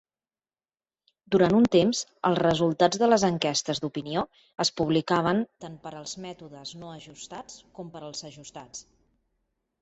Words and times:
Durant 1.33 1.51
un 1.57 1.65
temps, 1.75 1.99
els 2.29 2.39
resultats 2.43 3.01
de 3.03 3.09
les 3.09 3.25
enquestes 3.27 3.81
d'opinió 3.83 4.23
es 4.65 4.73
publicaven 4.81 5.43
tant 5.67 5.77
per 5.85 5.93
als 6.01 6.15
mètodes 6.25 6.73
no 6.81 6.91
ajustats 6.95 7.61
com 7.79 7.93
per 7.99 8.03
als 8.09 8.27
ajustats. 8.33 8.83